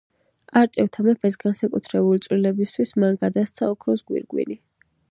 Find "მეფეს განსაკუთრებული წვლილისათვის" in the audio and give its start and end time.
1.07-2.95